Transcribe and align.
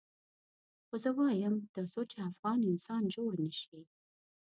خو 0.87 0.95
زه 1.03 1.09
وایم 1.17 1.55
تر 1.73 1.85
څو 1.91 2.01
چې 2.11 2.17
افغان 2.29 2.59
انسان 2.71 3.01
جوړ 3.15 3.31
نه 3.43 3.51
شي. 3.59 3.79